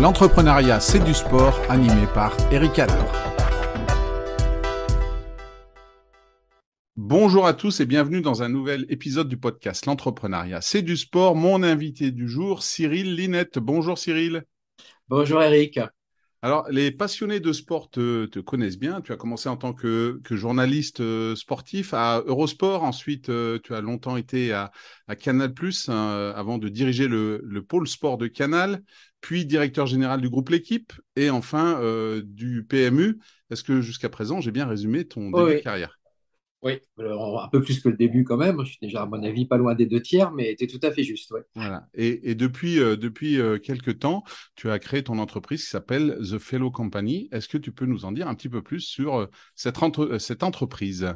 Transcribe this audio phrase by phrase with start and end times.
[0.00, 3.12] L'entrepreneuriat, c'est du sport, animé par Eric Allard.
[6.96, 11.36] Bonjour à tous et bienvenue dans un nouvel épisode du podcast L'entrepreneuriat, c'est du sport.
[11.36, 13.58] Mon invité du jour, Cyril Linette.
[13.58, 14.44] Bonjour Cyril.
[15.08, 15.78] Bonjour Eric.
[16.44, 19.00] Alors, les passionnés de sport te, connaissent bien.
[19.00, 22.82] Tu as commencé en tant que, journaliste euh, sportif à Eurosport.
[22.82, 24.72] Ensuite, euh, tu as longtemps été à,
[25.20, 25.54] Canal,
[25.86, 28.82] hein, avant de diriger le, pôle sport de Canal,
[29.22, 33.18] puis directeur général du groupe L'équipe et enfin euh, du PMU.
[33.50, 35.98] Est-ce que jusqu'à présent, j'ai bien résumé ton début de carrière?
[36.60, 38.60] Oui, un peu plus que le début quand même.
[38.64, 40.78] Je suis déjà, à mon avis, pas loin des deux tiers, mais tu es tout
[40.82, 41.32] à fait juste.
[41.56, 41.88] Voilà.
[41.94, 44.22] Et, depuis, euh, depuis euh, quelques temps,
[44.54, 47.28] tu as créé ton entreprise qui s'appelle The Fellow Company.
[47.32, 49.78] Est-ce que tu peux nous en dire un petit peu plus sur cette,
[50.18, 51.14] cette entreprise?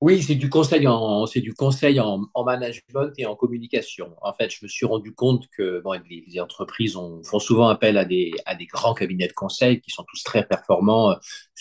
[0.00, 4.14] Oui, c'est du conseil en c'est du conseil en, management et en communication.
[4.22, 8.04] En fait, je me suis rendu compte que bon, les, entreprises font souvent appel à
[8.04, 11.16] des à des grands cabinets de conseil qui sont tous très performants,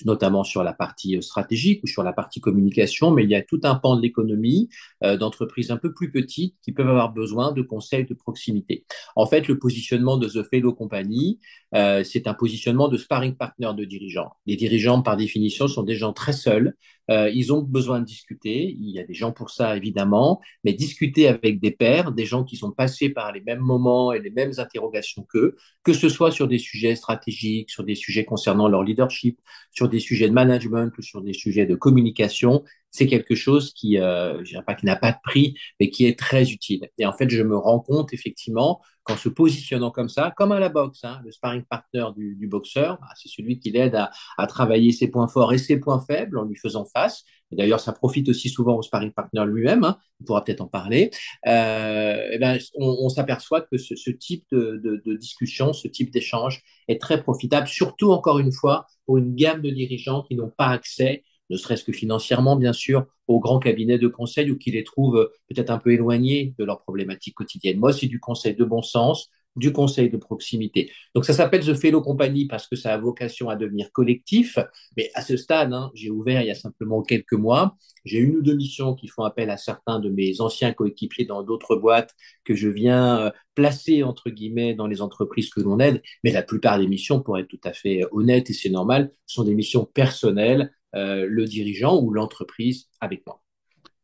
[0.06, 3.12] notamment sur la partie euh, stratégique ou sur la partie communication.
[3.12, 4.70] Mais il y a tout un pan de l'économie
[5.04, 8.86] euh, d'entreprises un peu plus petites qui peuvent avoir besoin de conseils de proximité.
[9.16, 11.40] En fait, le positionnement de The Fellow Company,
[11.74, 14.32] c'est un positionnement de sparring partner de dirigeants.
[14.46, 16.76] Les dirigeants, par définition, sont des gens très seuls
[17.10, 18.76] euh, ils ont besoin de discuter.
[18.78, 22.44] Il y a des gens pour ça, évidemment, mais discuter avec des pairs, des gens
[22.44, 26.32] qui sont passés par les mêmes moments et les mêmes interrogations qu'eux, que ce soit
[26.32, 29.40] sur des sujets stratégiques, sur des sujets concernant leur leadership,
[29.72, 32.64] sur des sujets de management ou sur des sujets de communication,
[32.98, 36.90] c'est quelque chose qui, euh, je n'a pas de prix, mais qui est très utile.
[36.98, 40.60] Et en fait, je me rends compte effectivement qu'en se positionnant comme ça, comme à
[40.60, 44.92] la boxe, hein, le sparring partner du, boxeur, bah, c'est celui qui l'aide à, travailler
[44.92, 47.24] ses points forts et ses points faibles en lui faisant face.
[47.52, 49.84] Et d'ailleurs, ça profite aussi souvent au sparring partner lui-même.
[49.84, 51.12] Hein, on pourra peut-être en parler.
[51.48, 57.00] Euh, et eh ben, on, s'aperçoit que ce, type de, discussion, ce type d'échange est
[57.00, 61.24] très profitable, surtout encore une fois pour une gamme de dirigeants qui n'ont pas accès
[61.50, 65.32] ne serait-ce que financièrement, bien sûr, aux grands cabinets de conseil ou qui les trouvent
[65.50, 67.80] peut-être un peu éloignés de leurs problématiques quotidiennes.
[67.80, 70.92] Moi, c'est du conseil de bon sens, du conseil de proximité.
[71.16, 74.60] Donc ça s'appelle The Fellow Company parce que ça a vocation à devenir collectif,
[74.96, 77.76] mais à ce stade, hein, j'ai ouvert il y a simplement quelques mois,
[78.06, 81.44] j'ai une ou deux missions qui font appel à certains de mes anciens coéquipiers dans
[81.44, 82.14] d'autres boîtes
[82.46, 86.44] que je viens euh, placer entre guillemets dans les entreprises que l'on aide, mais la
[86.44, 89.86] plupart des missions, pour être tout à fait honnête et c'est normal, sont des missions
[89.86, 93.42] personnelles euh, le dirigeant ou l'entreprise avec moi.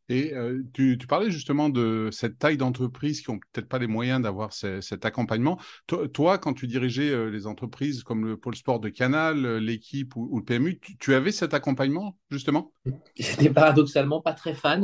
[0.10, 4.22] Et euh, tu, parlais justement de cette taille d'entreprise qui n'ont peut-être pas les moyens
[4.22, 5.58] d'avoir cet accompagnement.
[5.88, 10.16] Toi, quand tu dirigeais euh, les entreprises comme le pôle sport de Canal, euh, l'équipe
[10.16, 12.74] ou, le PMU, tu, avais cet accompagnement justement?
[13.16, 14.82] J'étais paradoxalement pas très fan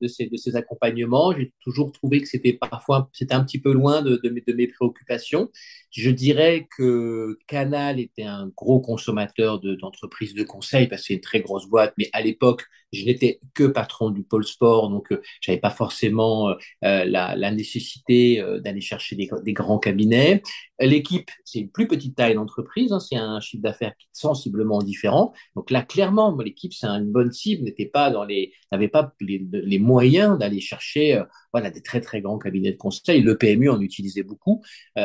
[0.00, 1.32] de, ces, de ces accompagnements.
[1.32, 4.68] J'ai toujours trouvé que c'était parfois c'était un petit peu loin de, mes, de mes
[4.68, 5.50] préoccupations.
[5.94, 11.20] Je dirais que Canal était un gros consommateur d'entreprises de, conseil parce que c'est une
[11.20, 15.22] très grosse boîte, mais à l'époque, je n'étais que patron du pôle sport, donc euh,
[15.40, 20.42] j'avais pas forcément euh, euh, la, nécessité d'aller chercher des, grands cabinets.
[20.80, 25.32] L'équipe, c'est une plus petite taille d'entreprise, hein, c'est un chiffre d'affaires sensiblement différent.
[25.54, 29.78] Donc là, clairement, l'équipe, c'est une bonne cible, n'était pas dans les, n'avait pas les,
[29.78, 33.22] moyens d'aller chercher, voilà, des très très grands cabinets de conseil.
[33.22, 34.62] Le PMU en utilisait beaucoup,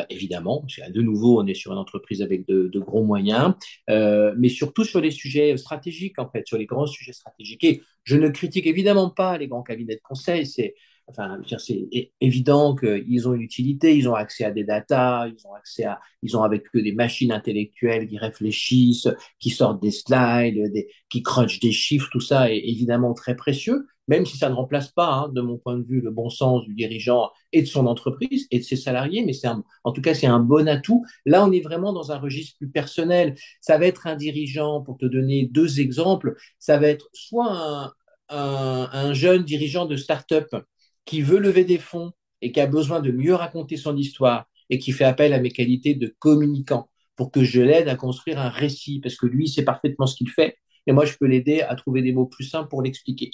[0.08, 0.64] évidemment.
[0.92, 3.54] De nouveau, on est sur une entreprise avec de, gros moyens,
[3.88, 7.62] mais surtout sur les sujets stratégiques, en fait, sur les grands sujets stratégiques.
[7.64, 10.46] Et je ne critique évidemment pas les grands cabinets de conseil.
[10.46, 10.74] C'est
[11.10, 15.54] enfin, c'est évident qu'ils ont une utilité, ils ont accès à des datas, ils ont
[15.54, 20.72] accès à, ils ont avec eux des machines intellectuelles qui réfléchissent, qui sortent des slides,
[20.72, 24.54] des, qui crunchent des chiffres, tout ça est évidemment très précieux, même si ça ne
[24.54, 27.66] remplace pas, hein, de mon point de vue, le bon sens du dirigeant et de
[27.66, 29.48] son entreprise et de ses salariés, mais c'est
[29.84, 31.04] en tout cas, c'est un bon atout.
[31.26, 33.36] Là, on est vraiment dans un registre plus personnel.
[33.60, 37.92] Ça va être un dirigeant, pour te donner deux exemples, ça va être soit un,
[38.30, 40.48] un, jeune dirigeant de start-up
[41.10, 44.78] qui veut lever des fonds et qui a besoin de mieux raconter son histoire et
[44.78, 48.48] qui fait appel à mes qualités de communicant pour que je l'aide à construire un
[48.48, 51.74] récit, parce que lui, c'est parfaitement ce qu'il fait, et moi, je peux l'aider à
[51.74, 53.32] trouver des mots plus simples pour l'expliquer.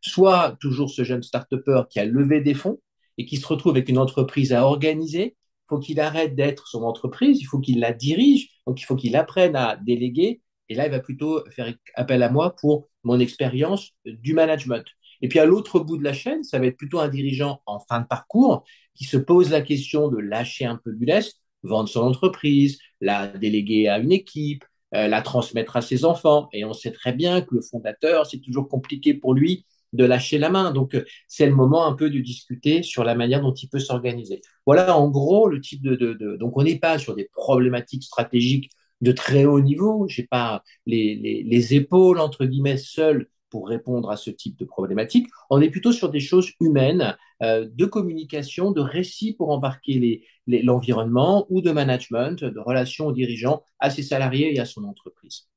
[0.00, 2.80] Soit toujours ce jeune start-upper qui a levé des fonds
[3.18, 6.82] et qui se retrouve avec une entreprise à organiser, il faut qu'il arrête d'être son
[6.82, 10.40] entreprise, il faut qu'il la dirige, donc il faut qu'il apprenne à déléguer,
[10.70, 14.86] et là, il va plutôt faire appel à moi pour mon expérience du management.
[15.22, 17.78] Et puis à l'autre bout de la chaîne, ça va être plutôt un dirigeant en
[17.80, 21.88] fin de parcours qui se pose la question de lâcher un peu du lest, vendre
[21.88, 26.48] son entreprise, la déléguer à une équipe, euh, la transmettre à ses enfants.
[26.52, 30.38] Et on sait très bien que le fondateur, c'est toujours compliqué pour lui de lâcher
[30.38, 30.72] la main.
[30.72, 34.40] Donc, c'est le moment un peu de discuter sur la manière dont il peut s'organiser.
[34.66, 36.36] Voilà, en gros, le type de, de...
[36.36, 38.70] Donc, on n'est pas sur des problématiques stratégiques
[39.00, 40.06] de très haut niveau.
[40.08, 44.64] J'ai pas les, les, les, épaules, entre guillemets, seules pour répondre à ce type de
[44.64, 45.28] problématique.
[45.50, 51.46] On est plutôt sur des choses humaines, euh, de communication, de récits pour embarquer l'environnement
[51.50, 55.48] ou de management, de relations aux dirigeants, à ses salariés et à son entreprise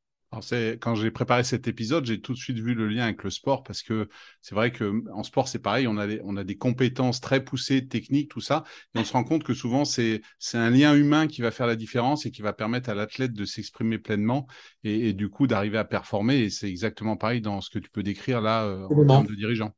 [0.79, 3.63] quand j'ai préparé cet épisode, j'ai tout de suite vu le lien avec le sport
[3.63, 4.07] parce que
[4.41, 7.43] c'est vrai que en sport c'est pareil, on a, des, on a des compétences très
[7.43, 8.63] poussées, techniques, tout ça,
[8.95, 11.67] et on se rend compte que souvent c'est c'est un lien humain qui va faire
[11.67, 14.47] la différence et qui va permettre à l'athlète de s'exprimer pleinement
[14.85, 16.39] et, et, du coup d'arriver à performer.
[16.39, 19.35] Et c'est exactement pareil dans ce que tu peux décrire là euh, en termes de
[19.35, 19.73] dirigeant.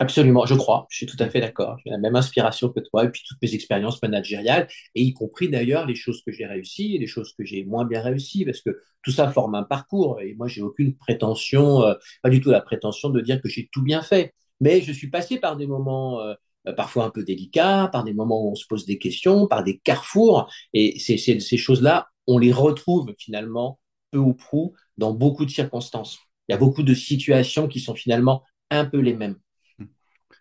[0.00, 1.76] Absolument, je crois, je suis tout à fait d'accord.
[1.84, 5.48] J'ai la même inspiration que toi et puis toutes mes expériences managériales, et y compris
[5.48, 8.60] d'ailleurs les choses que j'ai réussies et les choses que j'ai moins bien réussies, parce
[8.60, 8.70] que
[9.02, 10.20] tout ça forme un parcours.
[10.20, 13.68] Et moi, j'ai aucune prétention, euh, pas du tout la prétention de dire que j'ai
[13.72, 14.34] tout bien fait.
[14.60, 16.34] Mais je suis passé par des moments euh,
[16.76, 19.78] parfois un peu délicats, par des moments où on se pose des questions, par des
[19.78, 23.80] carrefours, et ces, ces choses-là, on les retrouve finalement
[24.12, 26.20] peu ou prou dans beaucoup de circonstances.
[26.48, 29.36] Il y a beaucoup de situations qui sont finalement un peu les mêmes.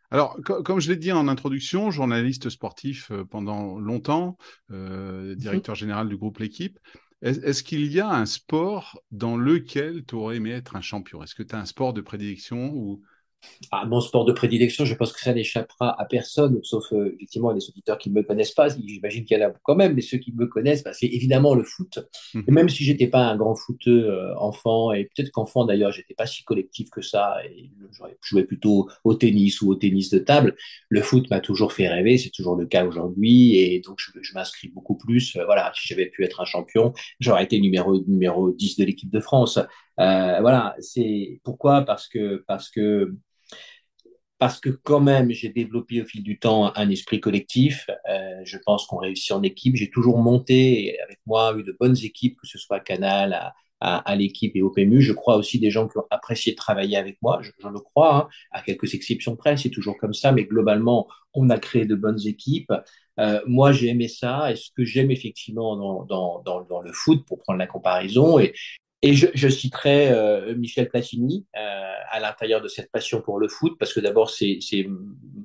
[0.09, 4.37] Alors, comme je l'ai dit en introduction, journaliste sportif euh, pendant longtemps,
[4.71, 5.35] euh, mhm.
[5.35, 6.79] directeur général du groupe L'équipe.
[7.23, 11.23] Est-ce qu'il y a un sport dans lequel tu aurais aimé être un champion?
[11.23, 13.01] Est-ce que tu as un sport de prédilection ou
[13.71, 17.51] ah, mon sport de prédilection, je pense que ça n'échappera à personne, sauf euh, effectivement
[17.51, 18.67] les auditeurs qui ne me connaissent pas.
[18.69, 21.53] J'imagine qu'il y en a quand même, mais ceux qui me connaissent, bah, c'est évidemment
[21.53, 21.99] le foot.
[22.33, 22.43] Mhm.
[22.47, 26.13] Et même si j'étais pas un grand footeux euh, enfant, et peut-être qu'enfant d'ailleurs, j'étais
[26.13, 30.19] pas si collectif que ça, et je jouais plutôt au tennis ou au tennis de
[30.19, 30.55] table,
[30.89, 34.33] le foot m'a toujours fait rêver, c'est toujours le cas aujourd'hui, et donc je, je
[34.33, 35.35] m'inscris beaucoup plus.
[35.35, 39.11] Euh, voilà, si j'avais pu être un champion, j'aurais été numéro, numéro 10 de l'équipe
[39.11, 39.59] de France.
[39.97, 41.81] voilà, c'est pourquoi?
[41.81, 43.13] Parce que, parce que
[44.39, 47.89] parce que quand même, j'ai développé au fil du temps un esprit collectif.
[48.09, 49.75] Euh, je pense qu'on réussit en équipe.
[49.75, 53.97] J'ai toujours monté avec moi eu de bonnes équipes, que ce soit Canal, à, à,
[53.97, 55.01] à l'équipe et au PMU.
[55.01, 57.39] Je crois aussi des gens qui ont apprécié travailler avec moi.
[57.41, 59.57] Je, je le crois, hein, à quelques exceptions près.
[59.57, 62.73] C'est toujours comme ça, mais globalement, on a créé de bonnes équipes.
[63.19, 64.51] Euh, moi, j'ai aimé ça.
[64.51, 68.37] Et ce que j'aime effectivement dans, dans, dans, dans, le foot, pour prendre la comparaison,
[68.39, 68.53] et,
[69.01, 73.47] et je, je citerai euh, Michel Platini euh, à l'intérieur de cette passion pour le
[73.47, 74.59] foot, parce que d'abord, c'est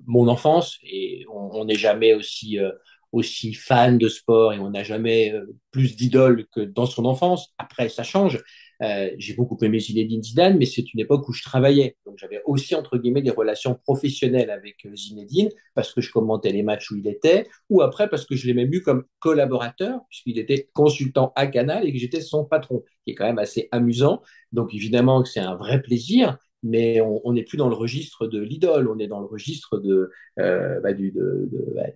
[0.07, 2.73] mon enfance et on n'est jamais aussi, euh,
[3.13, 7.53] aussi fan de sport et on n'a jamais euh, plus d'idoles que dans son enfance.
[7.59, 8.43] Après, ça change.
[8.83, 11.97] Euh, j'ai beaucoup aimé Zinedine Zidane, mais c'est une époque où je travaillais.
[12.05, 16.51] Donc j'avais aussi, entre guillemets, des relations professionnelles avec euh, Zinedine, parce que je commentais
[16.51, 20.01] les matchs où il était, ou après parce que je l'ai même vu comme collaborateur,
[20.09, 23.69] puisqu'il était consultant à Canal et que j'étais son patron, qui est quand même assez
[23.71, 24.21] amusant.
[24.51, 28.41] Donc évidemment que c'est un vrai plaisir, mais on n'est plus dans le registre de
[28.41, 31.49] l'idole, on est dans le registre de, euh, bah, du, de,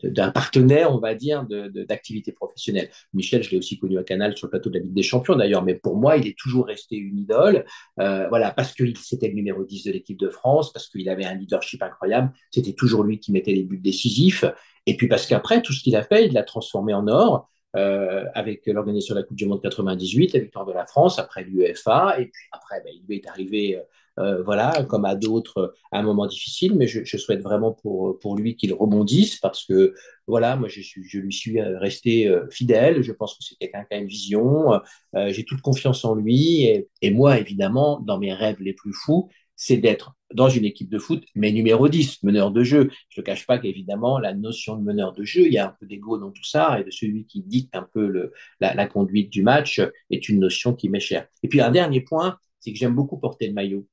[0.02, 2.90] de, d'un partenaire, on va dire, d'activité professionnelle.
[3.14, 5.36] Michel, je l'ai aussi connu à Canal sur le plateau de la Ligue des Champions
[5.36, 7.64] d'ailleurs, mais pour moi, il est toujours resté une idole,
[8.00, 11.24] euh, voilà, parce qu'il c'était le numéro 10 de l'équipe de France, parce qu'il avait
[11.24, 14.44] un leadership incroyable, c'était toujours lui qui mettait les buts décisifs,
[14.86, 17.48] et puis parce qu'après, tout ce qu'il a fait, il l'a transformé en or.
[17.74, 21.44] Euh, avec l'organisation de la Coupe du Monde 98, la victoire de la France, après
[21.44, 23.78] l'UEFA, et puis après, ben, il lui est arrivé
[24.18, 28.18] euh, voilà, comme à d'autres, à un moment difficile, mais je, je souhaite vraiment pour,
[28.18, 29.94] pour lui qu'il rebondisse parce que,
[30.26, 33.02] voilà, moi, je, je lui suis euh, resté euh, fidèle.
[33.02, 34.72] Je pense que c'est quelqu'un qui a une vision.
[35.14, 36.62] Euh, J'ai toute confiance en lui.
[36.64, 40.90] Et, et, moi, évidemment, dans mes rêves les plus fous, c'est d'être dans une équipe
[40.90, 42.90] de foot, mais numéro 10, meneur de jeu.
[43.08, 45.76] Je ne cache pas qu'évidemment, la notion de meneur de jeu, il y a un
[45.78, 48.86] peu d'ego dans tout ça, et de celui qui dicte un peu le, la, la
[48.86, 51.28] conduite du match est une notion qui m'est chère.
[51.42, 53.86] Et puis, un dernier point, c'est que j'aime beaucoup porter le maillot.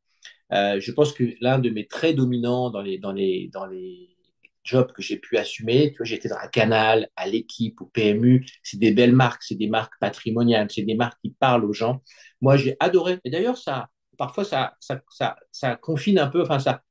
[0.54, 4.16] Euh, je pense que l'un de mes traits dominants dans les, dans les, dans les
[4.64, 8.46] jobs que j'ai pu assumer, tu vois, j'étais dans la Canal, à l'équipe, au PMU,
[8.64, 12.02] c'est des belles marques, c'est des marques patrimoniales, c'est des marques qui parlent aux gens.
[12.42, 13.20] Moi, j'ai adoré.
[13.26, 16.84] Et d'ailleurs, ça, parfois, ça, ça, ça, ça confine un peu, enfin, ça,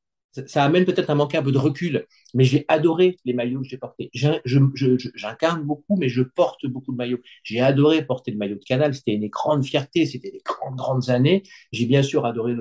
[0.46, 3.68] ça amène peut-être à manquer un peu de recul, mais j'ai adoré les maillots que
[3.68, 4.10] j'ai portés.
[4.14, 7.20] J'incarne beaucoup, mais je porte beaucoup de maillots.
[7.42, 11.10] J'ai adoré porter le maillot de Canal, c'était une grande fierté, c'était des grandes, grandes
[11.10, 11.42] années.
[11.72, 12.54] J'ai bien sûr adoré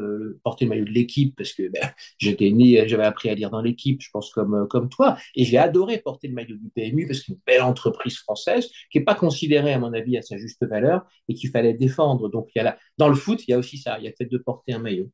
[0.43, 3.61] porter le maillot de l'équipe, parce que ben, j'étais né, j'avais appris à lire dans
[3.61, 7.21] l'équipe, je pense comme, comme toi, et j'ai adoré porter le maillot du PMU, parce
[7.21, 11.05] qu'une belle entreprise française, qui n'est pas considérée, à mon avis, à sa juste valeur,
[11.27, 12.29] et qu'il fallait défendre.
[12.29, 14.07] Donc, il y a là, dans le foot, il y a aussi ça, il y
[14.07, 15.09] a le fait de porter un maillot.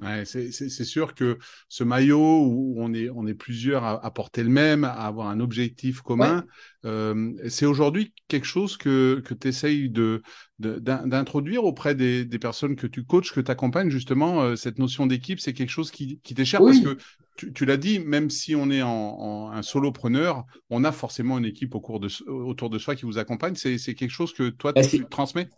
[0.00, 1.38] Ouais, c'est sûr que
[1.68, 5.26] ce maillot où on est, on est plusieurs à, à porter le même, à avoir
[5.26, 6.44] un objectif commun,
[6.84, 6.90] ouais.
[6.90, 9.90] euh, c'est aujourd'hui quelque chose que, que tu essayes
[10.60, 14.78] d'introduire de, auprès des, des, personnes que tu coaches, que tu accompagnes, justement, euh, cette
[14.78, 16.80] notion d'équipe, c'est quelque chose qui, qui t'est cher oui.
[16.80, 17.02] parce que
[17.34, 21.38] tu, tu l'as dit, même si on est en, en, un solopreneur, on a forcément
[21.38, 23.56] une équipe au cours de, autour de soi qui vous accompagne.
[23.56, 25.48] C'est quelque chose que toi, bah, tu transmets?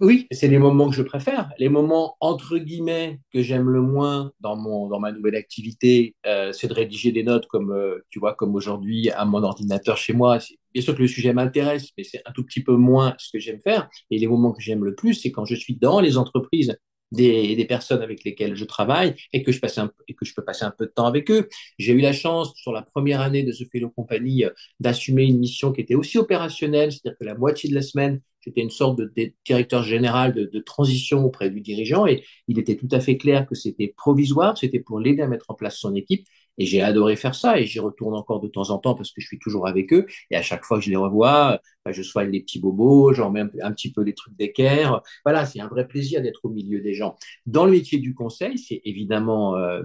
[0.00, 1.50] Oui, c'est les moments que je préfère.
[1.58, 6.52] Les moments, entre guillemets, que j'aime le moins dans, mon, dans ma nouvelle activité, euh,
[6.52, 10.12] c'est de rédiger des notes comme, euh, tu vois, comme aujourd'hui à mon ordinateur chez
[10.12, 10.38] moi.
[10.72, 13.38] Bien sûr que le sujet m'intéresse, mais c'est un tout petit peu moins ce que
[13.38, 13.88] j'aime faire.
[14.10, 16.76] Et les moments que j'aime le plus, c'est quand je suis dans les entreprises
[17.12, 20.34] des, des, personnes avec lesquelles je travaille et que je passe un, et que je
[20.34, 21.48] peux passer un peu de temps avec eux.
[21.78, 25.38] J'ai eu la chance sur la première année de ce Fellow Company euh, d'assumer une
[25.38, 28.98] mission qui était aussi opérationnelle, c'est-à-dire que la moitié de la semaine J'étais une sorte
[28.98, 29.12] de,
[29.44, 33.46] directeur général de, de, transition auprès du dirigeant et il était tout à fait clair
[33.46, 36.26] que c'était provisoire, c'était pour l'aider à mettre en place son équipe.
[36.58, 39.20] Et j'ai adoré faire ça et j'y retourne encore de temps en temps parce que
[39.20, 40.06] je suis toujours avec eux.
[40.30, 43.30] Et à chaque fois que je les revois, bah, je soigne les petits bobos, j'en
[43.30, 45.02] mets un, un, petit peu les trucs d'équerre.
[45.24, 47.16] Voilà, c'est un vrai plaisir d'être au milieu des gens.
[47.46, 49.82] Dans le métier du conseil, c'est évidemment euh,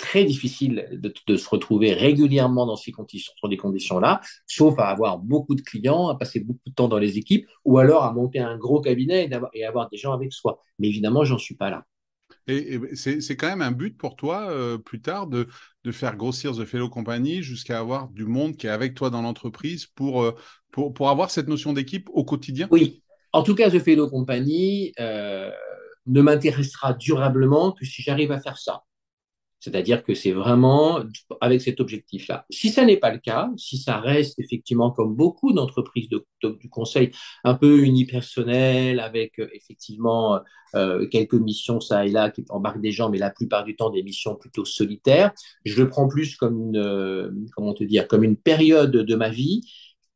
[0.00, 4.88] très difficile de, de, se retrouver régulièrement dans ces conditions, dans des conditions-là, sauf à
[4.88, 8.12] avoir beaucoup de clients, à passer beaucoup de temps dans les équipes, ou alors à
[8.12, 10.62] monter un gros cabinet et, avoir, et avoir des gens avec soi.
[10.78, 11.84] Mais évidemment, j'en suis pas là.
[12.46, 15.48] Et, et c'est quand même un but pour toi, euh, plus tard, de,
[15.84, 19.20] de, faire grossir The Fellow Company jusqu'à avoir du monde qui est avec toi dans
[19.20, 20.34] l'entreprise pour, euh,
[20.70, 22.68] pour, pour avoir cette notion d'équipe au quotidien?
[22.70, 23.02] Oui.
[23.32, 25.50] En tout cas, The Fellow Company euh,
[26.06, 28.82] ne m'intéressera durablement que si j'arrive à faire ça.
[29.60, 31.00] C'est-à-dire que c'est vraiment
[31.40, 32.46] avec cet objectif-là.
[32.50, 36.56] Si ça n'est pas le cas, si ça reste effectivement comme beaucoup d'entreprises de, de,
[36.60, 37.10] du conseil,
[37.44, 40.40] un peu unipersonnel, avec euh, effectivement
[40.74, 43.90] euh, quelques missions ça et là qui embarquent des gens, mais la plupart du temps
[43.90, 45.32] des missions plutôt solitaires,
[45.64, 49.28] je le prends plus comme une, euh, comment te dire, comme une période de ma
[49.28, 49.62] vie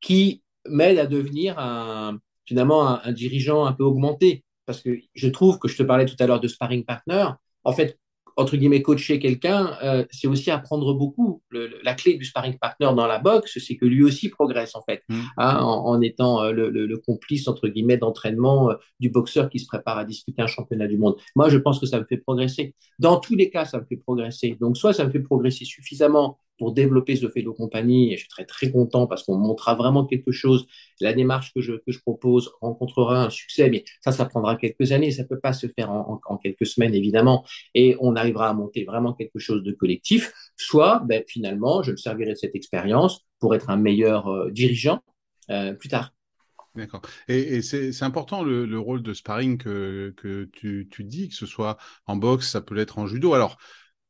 [0.00, 4.44] qui m'aide à devenir un, finalement un dirigeant un peu augmenté.
[4.66, 7.26] Parce que je trouve que je te parlais tout à l'heure de sparring partner.
[7.64, 7.98] En fait,
[8.36, 11.42] entre guillemets, coacher quelqu'un, euh, c'est aussi apprendre beaucoup.
[11.50, 14.82] Le, la clé du sparring partner dans la boxe, c'est que lui aussi progresse, en
[14.82, 15.20] fait, mmh.
[15.36, 19.48] hein, en, en, étant euh, le, le, le, complice, entre guillemets, d'entraînement euh, du boxeur
[19.48, 21.16] qui se prépare à disputer un championnat du monde.
[21.36, 22.74] Moi, je pense que ça me fait progresser.
[22.98, 24.56] Dans tous les cas, ça me fait progresser.
[24.60, 28.12] Donc, soit ça me fait progresser suffisamment pour développer ce Fellow Company.
[28.12, 30.66] Et je serai très content parce qu'on montrera vraiment quelque chose.
[31.00, 34.92] La démarche que je, que je propose rencontrera un succès, mais ça, ça prendra quelques
[34.92, 35.10] années.
[35.10, 37.44] Ça peut pas se faire en, quelques semaines, évidemment.
[37.74, 40.32] Et on arrivera à monter vraiment quelque chose de collectif.
[40.56, 45.00] Soit, ben, finalement, je me servirai de cette expérience pour être un meilleur euh, dirigeant
[45.50, 46.12] euh, plus tard.
[46.74, 47.02] D'accord.
[47.28, 51.46] Et, c'est important le, le, rôle de sparring que, que tu, tu, dis, que ce
[51.46, 53.32] soit en boxe, ça peut l'être en judo.
[53.32, 53.58] Alors,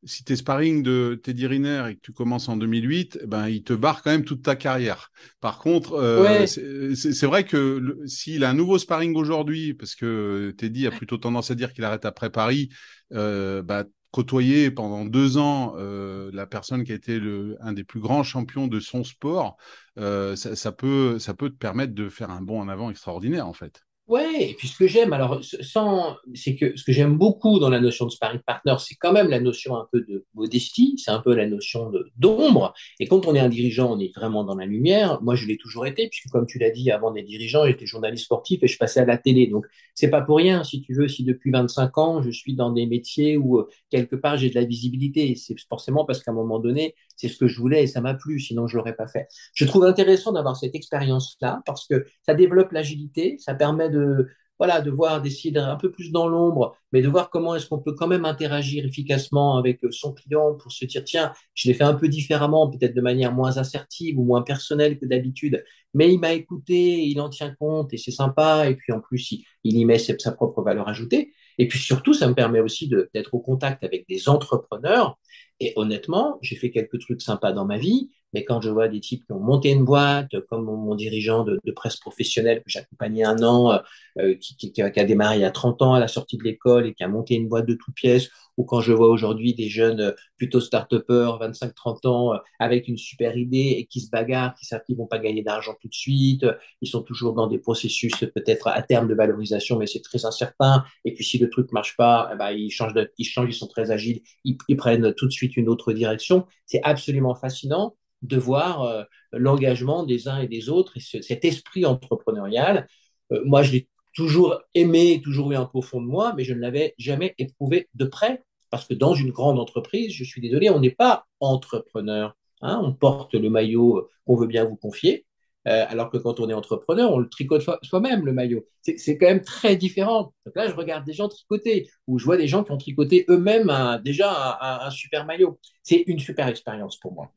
[0.04, 3.49] si tu es sparring de Teddy Riner et que tu commences en 2008, eh ben,
[3.49, 5.11] il te barre quand même toute ta carrière.
[5.40, 6.46] Par contre, euh, ouais.
[6.46, 11.50] c'est vrai que s'il a un nouveau sparring aujourd'hui, parce que Teddy a plutôt tendance
[11.50, 12.68] à dire qu'il arrête après Paris,
[13.12, 17.84] euh, bah, côtoyer pendant deux ans euh, la personne qui a été le, un des
[17.84, 19.56] plus grands champions de son sport,
[19.96, 23.52] ça, ça, peut, ça peut te permettre de faire un bond en avant extraordinaire, en
[23.52, 23.84] fait.
[24.06, 27.70] Ouais, et puis ce que j'aime, alors, sans, c'est que ce que j'aime beaucoup dans
[27.70, 31.11] la notion de sparring partner, c'est quand même la notion un peu de modestie, c'est
[31.11, 32.75] un peu la notion d'ombre.
[33.00, 35.23] Et quand on est un dirigeant, on est vraiment dans la lumière.
[35.23, 38.25] Moi, je l'ai toujours été, puisque comme tu l'as dit, avant d'être dirigeant, j'étais journaliste
[38.26, 39.46] sportif et je passais à la télé.
[39.46, 42.73] Donc, c'est pas pour rien, si tu veux, si depuis 25 ans, je suis dans
[42.73, 45.34] des métiers où, euh, quelque part, j'ai de la visibilité.
[45.34, 48.14] C'est forcément parce qu'à un moment donné, c'est ce que je voulais et ça m'a
[48.14, 49.28] plu, sinon je l'aurais pas fait.
[49.54, 54.28] Je trouve intéressant d'avoir cette expérience-là parce que ça développe l'agilité, ça permet de,
[54.59, 57.80] voilà, de voir, d'essayer un peu plus dans l'ombre, mais de voir comment est-ce qu'on
[57.80, 61.85] peut quand même interagir efficacement avec son client pour se dire, tiens, je l'ai fait
[61.85, 66.18] un peu différemment, peut-être de manière moins assertive ou moins personnelle que d'habitude, mais il
[66.18, 69.76] m'a écouté, il en tient compte et c'est sympa, et puis en plus, il, il
[69.76, 71.33] y met sa propre valeur ajoutée.
[71.59, 75.18] Et puis surtout, ça me permet aussi d'être au contact avec des entrepreneurs.
[75.61, 79.00] Et honnêtement, j'ai fait quelques trucs sympas dans ma vie, mais quand je vois des
[79.00, 83.24] types qui ont monté une boîte, comme mon, dirigeant de, presse professionnelle que j'ai accompagné
[83.24, 83.80] un an,
[84.18, 86.42] euh, qui, qui, qui, a démarré il y a 30 ans à la sortie de
[86.44, 89.54] l'école et qui a monté une boîte de toutes pièces, ou quand je vois aujourd'hui
[89.54, 94.10] des jeunes euh, plutôt start-upers, 25-30 ans, euh, avec une super idée et qui se
[94.10, 96.44] bagarrent, qui savent qu'ils vont pas gagner d'argent tout de suite,
[96.80, 100.84] ils sont toujours dans des processus peut-être à terme de valorisation, mais c'est très incertain.
[101.04, 103.54] Et puis si le truc marche pas, eh ben, ils changent, de, ils changent, ils
[103.54, 106.46] sont très agiles, ils prennent tout de suite une autre direction.
[106.66, 111.44] C'est absolument fascinant de voir euh, l'engagement des uns et des autres et ce, cet
[111.44, 112.88] esprit entrepreneurial.
[113.32, 116.44] Euh, moi, je l'ai toujours aimé, toujours eu un peu au fond de moi, mais
[116.44, 120.40] je ne l'avais jamais éprouvé de près parce que dans une grande entreprise, je suis
[120.40, 122.36] désolé, on n'est pas entrepreneur.
[122.62, 122.80] Hein.
[122.82, 125.26] on porte le maillot qu'on veut bien vous confier,
[125.68, 128.66] euh, alors que quand on est entrepreneur, on le tricote soi-même, le maillot.
[128.82, 130.34] C'est quand même très différent.
[130.44, 133.24] Donc là, je regarde des gens tricoter, ou je vois des gens qui ont tricoté
[133.28, 133.72] eux-mêmes
[134.04, 135.58] déjà un, super maillot.
[135.82, 137.30] C'est une super expérience pour moi.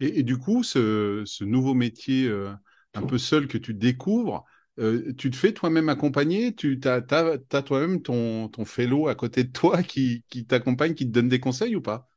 [0.00, 2.52] Et, du coup, ce, nouveau métier euh,
[2.94, 4.44] un peu seul que tu découvres,
[4.78, 6.54] euh, tu te fais toi-même accompagner?
[6.54, 7.02] Tu as,
[7.62, 11.82] toi-même ton, fellow à côté de toi qui t'accompagne, qui te donne des conseils ou
[11.82, 12.08] pas?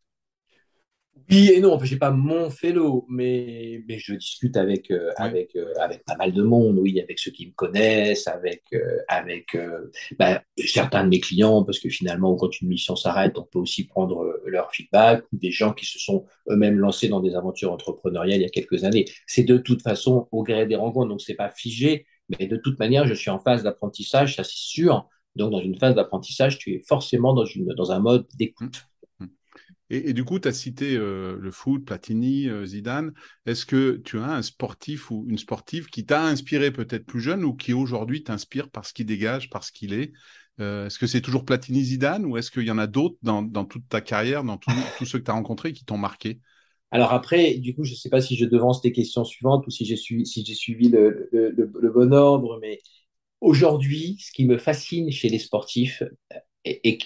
[1.29, 5.55] Oui et non, je n'ai pas mon fellow, mais, mais je discute avec, euh, avec,
[5.55, 9.57] euh, avec pas mal de monde, oui, avec ceux qui me connaissent, avec, euh, avec
[10.17, 13.85] bah, certains de mes clients, parce que finalement, quand une mission s'arrête, on peut aussi
[13.85, 18.39] prendre leur feedback, ou des gens qui se sont eux-mêmes lancés dans des aventures entrepreneuriales
[18.39, 19.05] il y a quelques années.
[19.27, 22.79] C'est de toute façon au gré des rencontres, donc c'est pas figé, mais de toute
[22.79, 25.07] manière, je suis en phase d'apprentissage, ça c'est sûr.
[25.35, 28.87] Donc, dans une phase d'apprentissage, tu es forcément dans, une, dans un mode d'écoute.
[29.93, 33.12] Et, du coup, tu as cité euh, le foot, Platini, euh, Zidane.
[33.45, 37.43] Est-ce que tu as un sportif ou une sportive qui t'a inspiré peut-être plus jeune
[37.43, 40.13] ou qui aujourd'hui t'inspire parce qu'il dégage, parce qu'il est?
[40.62, 43.65] Euh, Est-ce que c'est toujours Platini, Zidane ou est-ce qu'il y en a d'autres dans,
[43.65, 46.39] toute ta carrière, dans tous ceux que tu as rencontrés qui t'ont marqué?
[46.91, 49.71] Alors après, du coup, je ne sais pas si je devance tes questions suivantes ou
[49.71, 52.79] si j'ai suivi, le, bon ordre, mais
[53.41, 56.01] aujourd'hui, ce qui me fascine chez les sportifs,
[56.63, 56.98] et,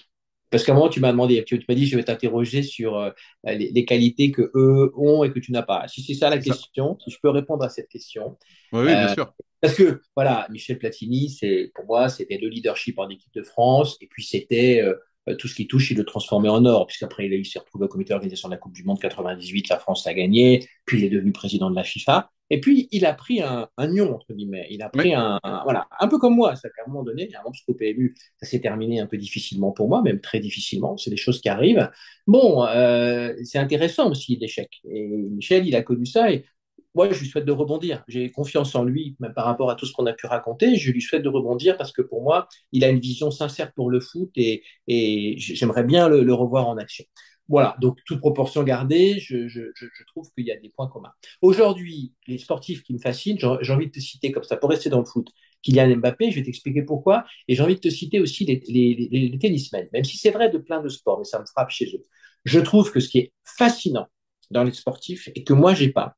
[0.52, 3.10] parce qu'à un moment, tu m'as demandé, tu, m'as dit, je vais t'interroger sur euh,
[3.46, 5.88] les, qualités que eux ont et que tu n'as pas.
[5.88, 8.38] Si c'est ça la question, si je peux répondre à cette question.
[8.72, 9.34] Oui, bien euh, sûr.
[9.60, 13.98] Parce que, voilà, Michel Platini, c'est, pour moi, c'était le leadership en équipe de France,
[14.02, 17.46] et puis c'était euh, tout ce qui touche, il le transformait en or, puisqu'après, il
[17.46, 20.68] s'est retrouvé au comité d'organisation de la Coupe du Monde 98, la France l'a gagné,
[20.86, 22.32] puis il est devenu président de la FIFA.
[22.52, 24.68] Et puis, il a pris un, un nion, entre guillemets.
[24.70, 26.56] Il a pris un, Voilà, un peu comme moi.
[26.56, 29.72] Ça, à un moment donné, moment, parce qu'au PMU, ça s'est terminé un peu difficilement
[29.72, 30.96] pour moi, même très difficilement.
[30.98, 31.90] C'est des choses qui arrivent.
[32.28, 34.70] Bon, euh, c'est intéressant aussi, l'échec.
[34.90, 36.32] Et Michel, il a connu ça.
[36.32, 36.46] Et
[36.94, 38.04] moi, je lui souhaite de rebondir.
[38.08, 40.76] J'ai confiance en lui, même par rapport à tout ce qu'on a pu raconter.
[40.78, 43.90] Je lui souhaite de rebondir parce que pour moi, il a une vision sincère pour
[43.90, 47.04] le foot et, et j'aimerais bien le, le revoir en action.
[47.48, 49.62] Voilà, donc toute proportion gardée, je, je,
[50.08, 51.12] trouve qu'il y a des points communs.
[51.42, 54.90] Aujourd'hui, les sportifs qui me fascinent, j'ai envie de te citer comme ça, pour rester
[54.90, 55.30] dans le foot,
[55.62, 59.38] Kylian Mbappé, je vais t'expliquer pourquoi, et j'ai envie de te citer aussi les, les,
[59.38, 62.04] tennismen, même si c'est vrai de plein de sports, mais ça me frappe chez eux.
[62.46, 64.08] Je trouve que ce qui est fascinant
[64.50, 66.18] dans les sportifs, et que moi j'ai pas,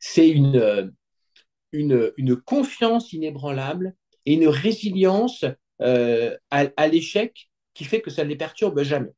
[0.00, 0.92] c'est une,
[1.70, 3.94] une, une, confiance inébranlable
[4.26, 5.44] et une résilience
[5.82, 9.12] euh, à l'échec qui fait que ça ne les perturbe jamais.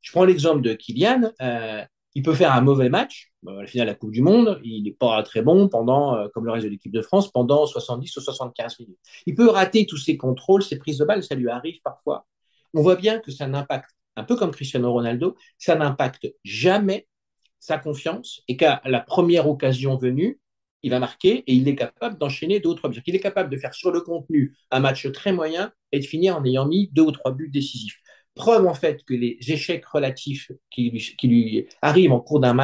[0.00, 1.32] Je prends l'exemple de Kylian.
[1.40, 1.84] Euh,
[2.14, 3.32] il peut faire un mauvais match.
[3.46, 6.28] À la finale de la Coupe du Monde, il n'est pas très bon pendant, euh,
[6.34, 8.98] comme le reste de l'équipe de France, pendant 70 ou 75 minutes.
[9.26, 12.26] Il peut rater tous ses contrôles, ses prises de balle, ça lui arrive parfois.
[12.74, 17.06] On voit bien que ça n'impacte, un peu comme Cristiano Ronaldo, ça n'impacte jamais
[17.60, 20.40] sa confiance et qu'à la première occasion venue,
[20.82, 23.02] il va marquer et il est capable d'enchaîner d'autres buts.
[23.06, 26.36] Il est capable de faire sur le contenu un match très moyen et de finir
[26.36, 28.00] en ayant mis deux ou trois buts décisifs
[28.38, 30.90] preuve en fait que les échecs relatifs qui
[31.24, 32.54] lui, arrivent en cours d'un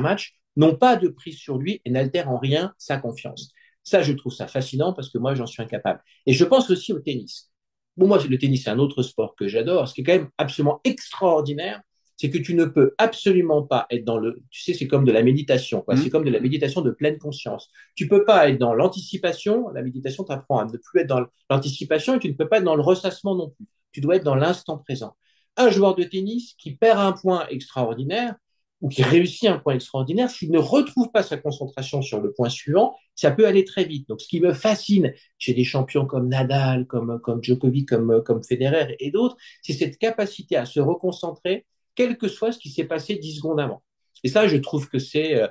[0.00, 3.52] match n'ont pas de prise sur lui et n'altèrent en rien sa confiance.
[3.84, 6.02] Ça, je trouve ça fascinant parce que moi, j'en suis incapable.
[6.26, 7.52] Et je pense aussi au tennis.
[7.96, 9.86] Bon, moi, le tennis, c'est un autre sport que j'adore.
[9.86, 11.80] Ce qui est quand même absolument extraordinaire,
[12.16, 15.12] c'est que tu ne peux absolument pas être dans le, tu sais, c'est comme de
[15.12, 15.96] la méditation, mmh.
[15.98, 17.70] c'est comme de la méditation de pleine conscience.
[17.94, 22.16] Tu peux pas être dans l'anticipation, la méditation t'apprend à ne plus être dans l'anticipation
[22.16, 24.34] et tu ne peux pas être dans le ressassement non plus tu dois être dans
[24.34, 25.16] l'instant présent.
[25.56, 28.34] Un joueur de tennis qui perd un point extraordinaire
[28.80, 32.48] ou qui réussit un point extraordinaire, s'il ne retrouve pas sa concentration sur le point
[32.48, 34.08] suivant, ça peut aller très vite.
[34.08, 38.44] Donc, ce qui me fascine chez des champions comme Nadal, comme, comme Djokovic, comme, comme
[38.44, 42.84] Federer et d'autres, c'est cette capacité à se reconcentrer, quel que soit ce qui s'est
[42.84, 43.82] passé dix secondes avant.
[44.22, 45.48] Et ça, je trouve que c'est euh,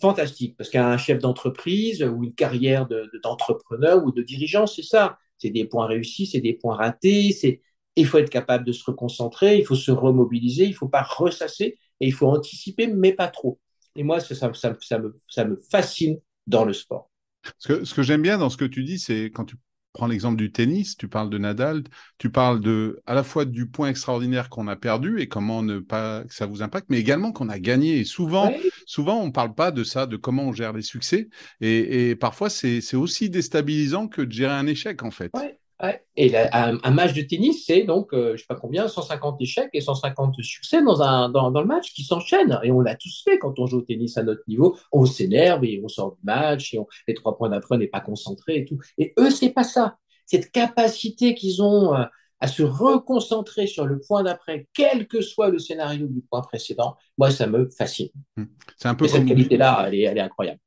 [0.00, 2.88] fantastique, parce qu'un chef d'entreprise ou une carrière
[3.22, 5.18] d'entrepreneur ou de dirigeant, c'est ça.
[5.36, 7.60] C'est des points réussis, c'est des points ratés, c'est
[8.00, 11.02] il faut être capable de se reconcentrer, il faut se remobiliser, il ne faut pas
[11.02, 13.58] ressasser et il faut anticiper, mais pas trop.
[13.96, 17.10] Et moi, ça, ça, ça, me, ça me, fascine dans le sport.
[17.58, 19.56] Ce que, ce que j'aime bien dans ce que tu dis, c'est quand tu
[19.92, 21.82] prends l'exemple du tennis, tu parles de Nadal,
[22.18, 25.80] tu parles de, à la fois du point extraordinaire qu'on a perdu et comment ne
[25.80, 27.98] pas que ça vous impacte, mais également qu'on a gagné.
[27.98, 28.52] Et souvent,
[28.86, 31.28] souvent, on ne parle pas de ça, de comment on gère les succès.
[31.60, 35.32] Et, et parfois, c'est aussi déstabilisant que de gérer un échec, en fait.
[36.16, 39.70] Et un, match de tennis, c'est donc, euh, je ne sais pas combien, 150 échecs
[39.72, 42.58] et 150 succès dans, un, dans, dans le match qui s'enchaînent.
[42.62, 44.76] Et on l'a tous fait quand on joue au tennis à notre niveau.
[44.92, 47.86] On s'énerve et on sort du match et on, les trois points d'après, on n'est
[47.86, 48.78] pas concentré et tout.
[48.98, 49.96] Et eux, c'est pas ça.
[50.26, 52.04] Cette capacité qu'ils ont euh,
[52.40, 56.96] à se reconcentrer sur le point d'après, quel que soit le scénario du point précédent,
[57.16, 58.10] moi, ça me fascine.
[58.36, 58.44] Mmh.
[58.76, 60.60] C'est un peu cette qualité-là, elle est, elle est incroyable.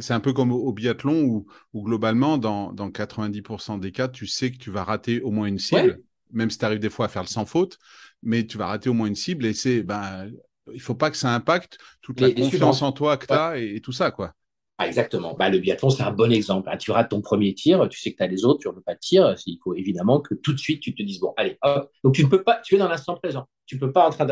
[0.00, 4.50] C'est un peu comme au, biathlon où, globalement, dans, dans, 90% des cas, tu sais
[4.50, 6.00] que tu vas rater au moins une cible,
[6.32, 7.78] même si tu arrives des fois à faire le sans faute,
[8.22, 10.30] mais tu vas rater au moins une cible et c'est, ben,
[10.72, 13.80] il faut pas que ça impacte toute la confiance en toi que tu as et,
[13.80, 14.34] tout ça, quoi.
[14.80, 15.34] Ah, exactement.
[15.34, 16.68] Bah, le biathlon, c'est un bon exemple.
[16.70, 18.74] Ah, tu rates ton premier tir, tu sais que tu as les autres, tu ne
[18.74, 19.34] veux pas de tir.
[19.46, 21.90] Il faut évidemment que tout de suite, tu te dises, bon, allez, hop.
[22.04, 23.48] Donc, tu ne peux pas, tu es dans l'instant présent.
[23.66, 24.26] Tu ne peux pas en train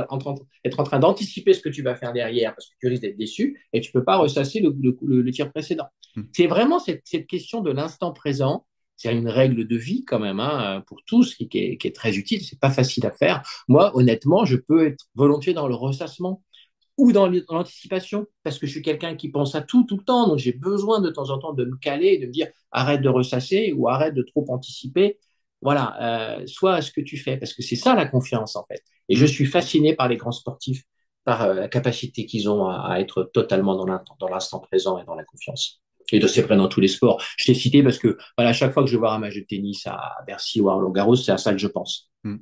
[0.64, 3.18] être en train d'anticiper ce que tu vas faire derrière parce que tu risques d'être
[3.18, 5.88] déçu et tu ne peux pas ressasser le, le, tir précédent.
[6.14, 6.22] Hmm.
[6.32, 8.64] C'est vraiment cette, cette, question de l'instant présent.
[8.96, 11.94] C'est une règle de vie quand même hein, pour tous qui, qui, est, qui est
[11.94, 12.42] très utile.
[12.42, 13.42] C'est pas facile à faire.
[13.66, 16.42] Moi, honnêtement, je peux être volontiers dans le ressassement
[16.96, 20.28] ou dans l'anticipation, parce que je suis quelqu'un qui pense à tout tout le temps,
[20.28, 23.02] donc j'ai besoin de temps en temps de me caler et de me dire arrête
[23.02, 25.18] de ressasser ou arrête de trop anticiper.
[25.62, 28.82] Voilà, euh, soit ce que tu fais, parce que c'est ça la confiance en fait.
[29.08, 30.84] Et je suis fasciné par les grands sportifs,
[31.24, 35.24] par euh, la capacité qu'ils ont à, être totalement dans l'instant présent et dans la
[35.24, 35.82] confiance.
[36.12, 37.20] Et de c'est vrai dans tous les sports.
[37.36, 39.40] Je t'ai cité parce que voilà, chaque fois que je vais voir un match de
[39.40, 42.10] tennis à Bercy ou à Roland Garros, c'est à ça que je pense.
[42.24, 42.36] Mmh.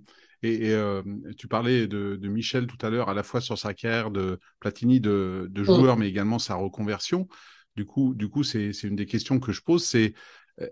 [0.45, 1.03] Et, euh,
[1.39, 5.01] tu parlais de, Michel tout à l'heure, à la fois sur sa carrière de Platini
[5.01, 7.29] de, de joueur, mais également sa reconversion.
[7.77, 10.15] Du coup, du coup, c'est une des questions que je pose, c'est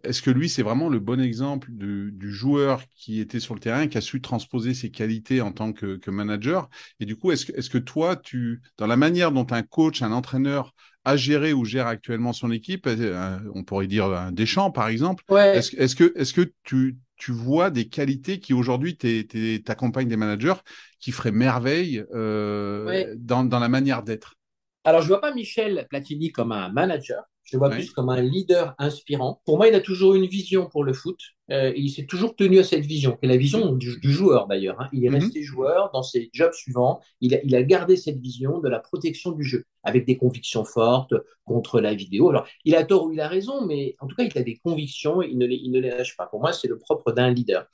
[0.05, 3.89] est-ce que lui, c'est vraiment le bon exemple du, joueur qui était sur le terrain,
[3.89, 6.69] qui a su transposer ses qualités en tant que, manager?
[7.01, 10.03] Et du coup, est-ce que, est que toi, tu, dans la manière dont un coach,
[10.03, 10.73] un entraîneur
[11.05, 15.25] a géré ou gère actuellement son équipe, euh, on pourrait dire un Deschamps par exemple,
[15.31, 20.57] est-ce est que, est que tu, tu vois des qualités qui aujourd'hui t'accompagnent des managers
[20.99, 24.35] qui feraient merveille euh, dans, dans, la manière d'être
[24.83, 27.23] Alors, je ne vois pas Michel Platini comme un manager.
[27.44, 29.42] Je le vois plus comme un leader inspirant.
[29.44, 31.18] Pour moi, il a toujours une vision pour le foot.
[31.50, 34.46] Euh, et il s'est toujours tenu à cette vision, qui est la vision du, joueur
[34.46, 34.81] d'ailleurs.
[34.81, 34.88] Hein.
[34.92, 35.16] Il est mhm.
[35.16, 37.00] resté joueur dans ses jobs suivants.
[37.20, 40.64] Il a, il a, gardé cette vision de la protection du jeu, avec des convictions
[40.64, 42.31] fortes contre la vidéo.
[42.31, 44.59] Alors, il a tort ou il a raison, mais en tout cas, il a des
[44.64, 46.26] convictions, il ne les, il ne les lâche pas.
[46.26, 47.66] Pour moi, c'est le propre d'un leader.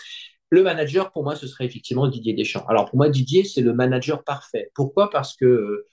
[0.50, 2.64] Le manager, pour moi, ce serait effectivement Didier Deschamps.
[2.68, 4.70] Alors, pour moi, Didier, c'est le manager parfait.
[4.74, 5.10] Pourquoi?
[5.10, 5.84] Parce que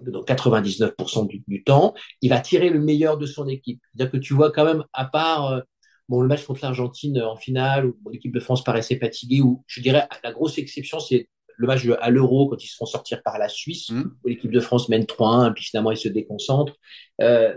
[0.00, 3.80] dans 99% du, temps, il va tirer le meilleur de son équipe.
[3.94, 5.60] C'est-à-dire que tu vois quand même, à part euh,
[6.08, 9.80] bon, le match contre l'Argentine en finale, où l'équipe de France paraissait fatiguée, ou je
[9.80, 13.38] dirais la grosse exception, c'est le match à l'Euro quand ils se font sortir par
[13.38, 14.02] la Suisse, mmh.
[14.24, 16.76] où l'équipe de France mène 3-1, puis finalement ils se déconcentrent.
[17.20, 17.56] Euh,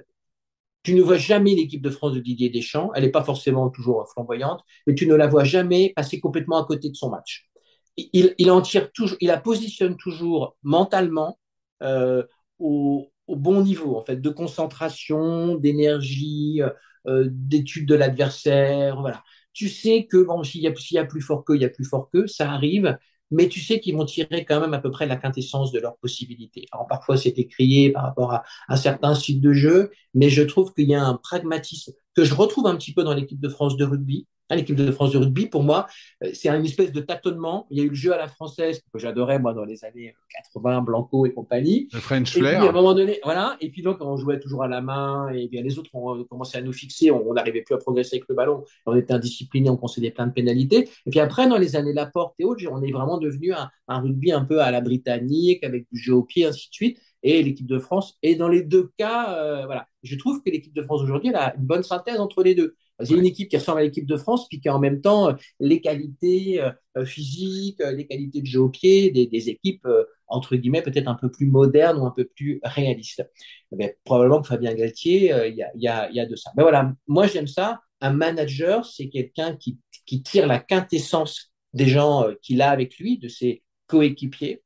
[0.83, 2.91] tu ne vois jamais l'équipe de France de Didier Deschamps.
[2.93, 6.65] Elle n'est pas forcément toujours flamboyante, mais tu ne la vois jamais passer complètement à
[6.65, 7.49] côté de son match.
[7.95, 11.39] Il, il en tire toujours, il la positionne toujours mentalement
[11.83, 12.23] euh,
[12.59, 16.61] au, bon niveau, en fait, de concentration, d'énergie,
[17.07, 18.99] euh, d'étude de l'adversaire.
[19.01, 19.23] Voilà.
[19.53, 21.85] Tu sais que bon, s'il y, y, a plus fort qu'eux, il y a plus
[21.85, 22.97] fort qu'eux, ça arrive,
[23.33, 25.97] mais tu sais qu'ils vont tirer quand même à peu près la quintessence de leurs
[25.97, 26.65] possibilités.
[26.71, 30.73] Alors parfois c'est écrié par rapport à un certain style de jeu, mais je trouve
[30.73, 33.75] qu'il y a un pragmatisme que je retrouve un petit peu dans l'équipe de France
[33.75, 35.87] de rugby, l'équipe de France de rugby, pour moi,
[36.23, 37.67] euh, c'est une espèce de tâtonnement.
[37.69, 40.15] Il y a eu le jeu à la française que j'adorais, moi, dans les années
[40.53, 41.89] 80, Blanco et compagnie.
[41.93, 42.59] Le French et Flair.
[42.59, 43.57] Puis, à un moment donné, voilà.
[43.61, 46.57] Et puis, donc, on jouait toujours à la main, et bien les autres ont commencé
[46.57, 47.11] à nous fixer.
[47.11, 48.63] On n'arrivait plus à progresser avec le ballon.
[48.85, 50.89] On était indisciplinés, on concédait plein de pénalités.
[51.05, 54.31] Et puis après, dans les années Laporte et autres, on est vraiment devenu un, rugby
[54.31, 57.65] un peu à la britannique, avec du jeu au pied, ainsi de suite et l'équipe
[57.65, 58.17] de France.
[58.21, 61.35] Et dans les deux cas, euh, voilà, je trouve que l'équipe de France aujourd'hui, elle
[61.35, 62.75] a une bonne synthèse entre les deux.
[62.99, 65.29] C'est une équipe qui ressemble à l'équipe de France, puis qui a en même temps
[65.29, 69.87] euh, les qualités euh, physiques, les qualités de jeu au pied, des, équipes,
[70.27, 73.27] entre guillemets, peut-être un peu plus modernes ou un peu plus réalistes.
[73.71, 76.51] Mais probablement que Fabien Galtier, il y, a, de ça.
[76.55, 77.81] Mais voilà, moi j'aime ça.
[77.99, 83.27] Un manager, c'est quelqu'un qui, tire la quintessence des gens qu'il a avec lui, de
[83.27, 84.61] ses coéquipiers.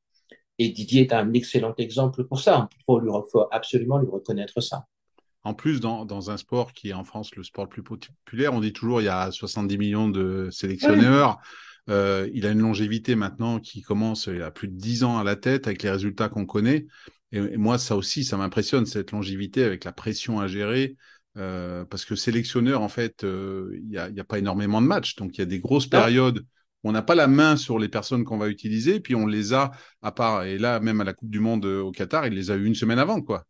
[0.58, 2.68] Et Didier est un excellent exemple pour ça.
[2.78, 4.86] Il faut, lui, faut absolument lui reconnaître ça.
[5.44, 8.60] En plus, dans, un sport qui est en France le sport le plus populaire, on
[8.60, 11.38] dit toujours il y a 70 millions de sélectionneurs.
[11.88, 15.24] Euh, il a une longévité maintenant qui commence il a plus de 10 ans à
[15.24, 16.86] la tête avec les résultats qu'on connaît.
[17.32, 20.96] Et, moi, ça aussi, ça m'impressionne, cette longévité avec la pression à gérer.
[21.36, 25.14] Euh, parce que sélectionneur, en fait, euh, il n'y a, a, pas énormément de matchs.
[25.16, 26.44] Donc, il y a des grosses périodes
[26.84, 29.00] on n'a pas la main sur les personnes qu'on va utiliser.
[29.00, 31.90] Puis, on les a, à part, et là, même à la Coupe du Monde au
[31.90, 33.20] Qatar, il les a eu une semaine avant.
[33.20, 33.44] quoi.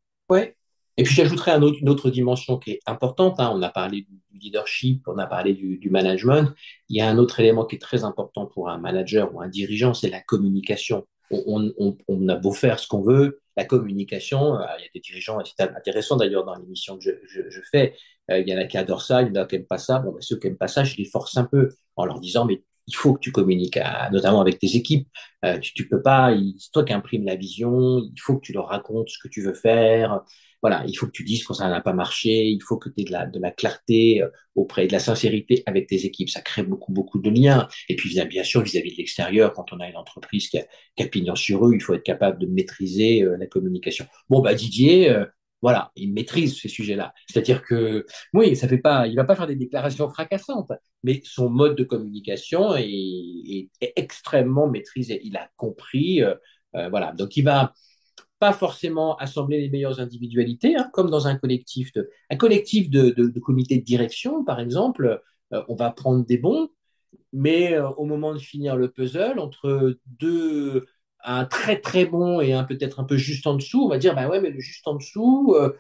[0.99, 3.39] Et puis j'ajouterais une autre dimension qui est importante.
[3.39, 3.53] Hein.
[3.55, 6.53] On a parlé du leadership, on a parlé du, management.
[6.89, 9.49] Il y a un autre élément qui est très important pour un manager ou un
[9.49, 11.07] dirigeant, c'est la communication.
[11.31, 14.91] On, on, on, a beau faire ce qu'on veut, la communication, euh, il y a
[14.95, 17.95] des dirigeants, c'est intéressant d'ailleurs dans l'émission que je fais,
[18.31, 19.79] euh, il y en a qui adorent ça, il y en a qui n'aiment pas
[19.79, 19.99] ça.
[19.99, 22.45] Bon, ben, ceux qui n'aiment pas ça, je les force un peu en leur disant,
[22.45, 23.79] mais il faut que tu communiques,
[24.11, 25.07] notamment avec tes équipes.
[25.45, 28.01] Euh, tu, tu peux pas, c'est toi qui imprime la vision.
[28.03, 30.23] Il faut que tu leur racontes ce que tu veux faire.
[30.63, 32.47] Voilà, il faut que tu dises quand ça n'a pas marché.
[32.49, 35.63] Il faut que tu aies de la, de la clarté euh, auprès de la sincérité
[35.67, 36.31] avec tes équipes.
[36.31, 37.69] Ça crée beaucoup, beaucoup de liens.
[37.89, 40.65] Et puis, bien sûr, vis-à-vis de l'extérieur, quand on a une entreprise qui a,
[40.97, 44.07] qui a pignon sur rue, il faut être capable de maîtriser euh, la communication.
[44.29, 45.15] Bon, bah, Didier,
[45.61, 47.13] voilà, il maîtrise ces sujets-là.
[47.29, 51.51] C'est-à-dire que, oui, ça fait pas, il va pas faire des déclarations fracassantes, mais son
[51.51, 55.21] mode de communication est, extrêmement maîtrisé.
[55.25, 56.35] Il a compris, euh,
[56.77, 57.13] euh, voilà.
[57.13, 57.73] Donc, il va
[58.39, 63.11] pas forcément assembler les meilleures individualités, hein, comme dans un collectif de, un collectif de,
[63.11, 65.21] de, comité de direction, par exemple.
[65.53, 66.69] Euh, on va prendre des bons,
[67.33, 70.87] mais au moment de finir le puzzle, entre deux
[71.25, 74.15] un très très bon et un peut-être un peu juste en dessous, on va dire,
[74.15, 75.73] bah ouais, mais le juste en dessous, euh,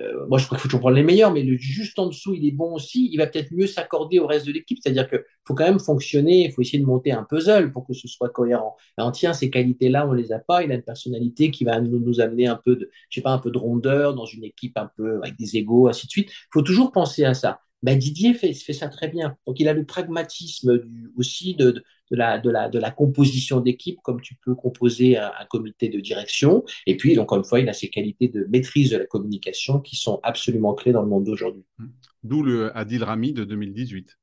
[0.00, 2.34] euh, moi je crois qu'il faut toujours prendre les meilleurs, mais le juste en dessous,
[2.34, 5.22] il est bon aussi, il va peut-être mieux s'accorder au reste de l'équipe, c'est-à-dire qu'il
[5.44, 8.28] faut quand même fonctionner, il faut essayer de monter un puzzle pour que ce soit
[8.30, 8.76] cohérent.
[8.96, 12.00] Alors, tiens, ces qualités-là, on les a pas, il a une personnalité qui va nous,
[12.00, 14.76] nous amener un peu de, je sais pas, un peu de rondeur dans une équipe
[14.78, 16.30] un peu avec des égaux, ainsi de suite.
[16.30, 17.60] Il faut toujours penser à ça.
[17.84, 19.36] Ben, Didier fait, fait, ça très bien.
[19.46, 23.60] Donc, il a le pragmatisme du, aussi de, de, la, de, la, de la composition
[23.60, 26.64] d'équipe, comme tu peux composer un, comité de direction.
[26.86, 29.96] Et puis, encore une fois, il a ses qualités de maîtrise de la communication qui
[29.96, 31.64] sont absolument clés dans le monde d'aujourd'hui.
[32.22, 34.18] D'où le Adil Rami de 2018.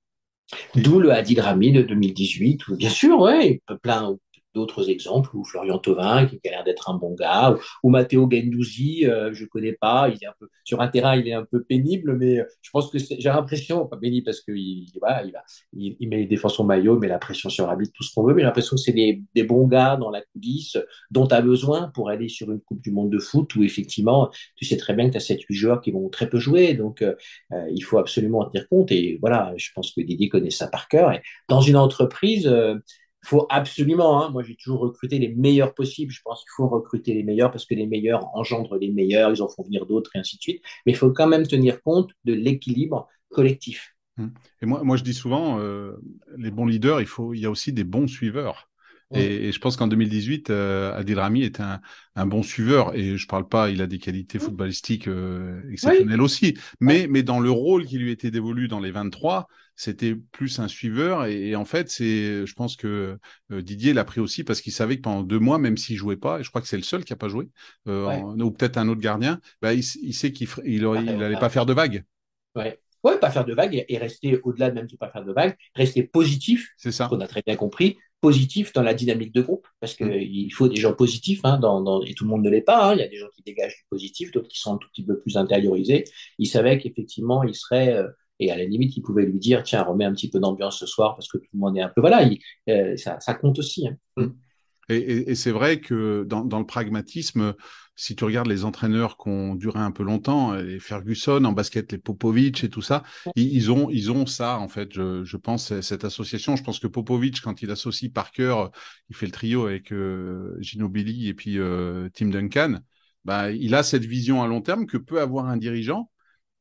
[0.77, 4.17] D'où le Adil Rami de 2018, bien sûr, ouais, plein,
[4.53, 9.05] d'autres exemples, ou Florian Thauvin, qui a l'air d'être un bon gars, ou, Matteo Gendouzi,
[9.05, 11.63] euh, je connais pas, il est un peu, sur un terrain, il est un peu
[11.63, 15.31] pénible, mais euh, je pense que j'ai l'impression, pas pénible parce qu'il il, voilà, il,
[15.31, 18.23] va, il, il, met, défend son maillot, met la pression sur l'arbitre, tout ce qu'on
[18.23, 20.77] veut, mais j'ai l'impression que c'est des, des, bons gars dans la coulisse
[21.09, 24.29] dont tu as besoin pour aller sur une Coupe du Monde de foot où effectivement,
[24.55, 27.01] tu sais très bien que tu as 7-8 joueurs qui vont très peu jouer, donc
[27.01, 27.15] euh,
[27.53, 30.67] euh, il faut absolument en tenir compte, et voilà, je pense que Didier connaît ça
[30.67, 35.19] par cœur, et dans une entreprise, euh, il faut absolument, hein, moi j'ai toujours recruté
[35.19, 38.77] les meilleurs possibles, je pense qu'il faut recruter les meilleurs parce que les meilleurs engendrent
[38.77, 41.27] les meilleurs, ils en font venir d'autres et ainsi de suite, mais il faut quand
[41.27, 43.95] même tenir compte de l'équilibre collectif.
[44.17, 44.33] Hum.
[44.61, 45.93] Et moi, moi je dis souvent, euh,
[46.37, 48.70] les bons leaders, il, faut, il y a aussi des bons suiveurs.
[49.13, 51.81] Et, je pense qu'en 2018, euh, Adil Rami est un,
[52.15, 52.95] un, bon suiveur.
[52.95, 56.57] Et je parle pas, il a des qualités footballistiques euh, exceptionnelles aussi.
[56.79, 60.67] Mais, mais dans le rôle qui lui était dévolu dans les 23, c'était plus un
[60.67, 61.25] suiveur.
[61.25, 63.17] Et, en fait, c'est, je pense que
[63.51, 66.17] euh, Didier l'a pris aussi parce qu'il savait que pendant deux mois, même s'il jouait
[66.17, 67.49] pas, et je crois que c'est le seul qui a pas joué,
[67.87, 71.49] euh, ou peut-être un autre gardien, bah, il, il sait qu'il il, il, allait pas
[71.49, 72.03] faire de vagues.
[72.55, 72.79] Ouais.
[73.03, 75.55] Ouais, pas faire de vagues et, rester au-delà de même de pas faire de vagues,
[75.75, 76.69] rester positif.
[76.77, 77.07] C'est ça.
[77.07, 80.21] Qu'on a très bien compris positif dans la dynamique de groupe, parce qu'il mm.
[80.21, 82.89] il faut des gens positifs, hein, dans, dans, et tout le monde ne l'est pas.
[82.89, 82.93] Hein.
[82.93, 85.03] Il y a des gens qui dégagent du positif, d'autres qui sont un tout petit
[85.03, 86.05] peu plus intériorisés.
[86.37, 88.07] Il savait qu'effectivement, il serait, euh,
[88.39, 90.85] et à la limite, il pouvait lui dire, tiens, remets un petit peu d'ambiance ce
[90.85, 91.99] soir, parce que tout le monde est un peu...
[91.99, 93.87] Voilà, il, euh, ça, ça, compte aussi.
[93.87, 93.97] Hein.
[94.17, 94.29] Mm.
[94.89, 97.55] Et, et, et c'est vrai que dans, dans, le pragmatisme,
[98.01, 101.91] si tu regardes les entraîneurs qui ont duré un peu longtemps, les Ferguson en basket,
[101.91, 103.03] les Popovic et tout ça,
[103.35, 104.91] ils, ont, ils ont ça en fait.
[104.91, 106.55] Je, je, pense cette association.
[106.55, 108.69] Je pense que Popovic, quand il associe Parker,
[109.09, 112.79] il fait le trio avec euh, Ginobili et puis euh, Tim Duncan.
[113.23, 116.09] Bah, il a cette vision à long terme que peut avoir un dirigeant.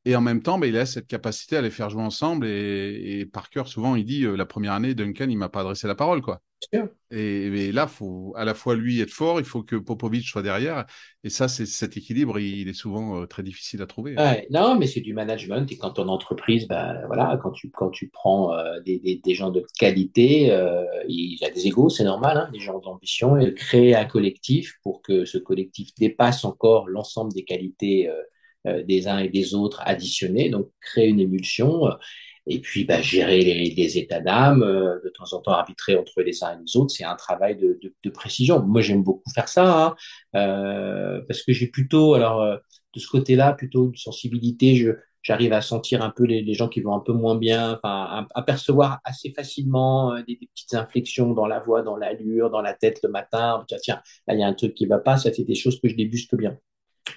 [0.04, 2.46] Et en même temps, bah, il a cette capacité à les faire jouer ensemble.
[2.46, 5.86] Et, et Parker, souvent, il dit euh, la première année, Duncan, il m'a pas adressé
[5.86, 6.42] la parole, quoi.
[7.10, 10.86] Et, là, faut à la fois lui être fort, il faut que Popovic soit derrière.
[11.24, 14.14] Et ça, c'est cet équilibre, il, est souvent euh, très difficile à trouver.
[14.16, 14.36] Hein.
[14.50, 15.70] non, mais c'est du management.
[15.72, 19.34] Et quand ton entreprise, ben, voilà, quand tu, quand tu prends euh, des, des, des,
[19.34, 23.36] gens de qualité, euh, il y a des égaux, c'est normal, hein, des gens d'ambition,
[23.36, 28.10] et créer un collectif pour que ce collectif dépasse encore l'ensemble des qualités
[28.66, 30.50] des uns et des autres additionnées.
[30.50, 31.88] Donc, créer une émulsion
[32.50, 36.42] et puis, bah, gérer les, états d'âme, euh, de temps en temps arbitrer entre les
[36.42, 38.60] uns et les autres, c'est un travail de, précision.
[38.60, 39.94] Moi, j'aime beaucoup faire ça, hein,
[40.34, 42.56] euh, parce que j'ai plutôt, alors, euh,
[42.92, 44.96] de ce côté-là, plutôt une sensibilité.
[45.22, 48.98] J'arrive à sentir un peu les, gens qui vont un peu moins bien, à, percevoir
[49.04, 53.64] assez facilement des, petites inflexions dans la voix, dans l'allure, dans la tête le matin.
[53.68, 55.18] Tiens, tiens là, il y a un truc qui va pas.
[55.18, 56.58] Ça, c'est des choses que je débuste bien.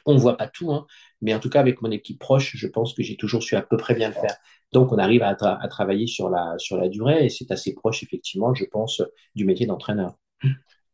[0.05, 0.85] On ne voit pas tout, hein,
[1.23, 3.61] mais en tout cas, avec mon équipe proche, je pense que j'ai toujours su à
[3.61, 4.35] peu près bien le faire.
[4.73, 8.03] Donc, on arrive à, à travailler sur la, sur la durée et c'est assez proche,
[8.03, 9.01] effectivement, je pense,
[9.33, 10.15] du métier d'entraîneur.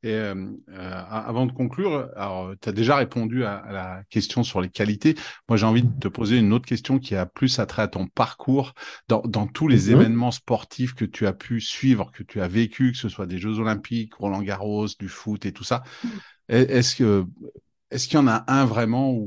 [0.02, 0.36] Et euh,
[0.70, 4.70] euh avant de conclure, alors tu as déjà répondu à, à, la question sur les
[4.70, 5.16] qualités.
[5.50, 8.06] Moi, j'ai envie de te poser une autre question qui a plus attrait à ton
[8.08, 8.74] parcours
[9.08, 9.94] dans, dans tous les mm-hmm.
[9.94, 13.40] événements sportifs que tu as pu suivre, que tu as vécu, que ce soit des
[13.40, 15.84] Jeux Olympiques, Roland Garros, du foot et tout ça.
[16.04, 16.08] Mm.
[16.50, 17.26] Est-ce que
[17.92, 19.26] est-ce qu'il y en a un vraiment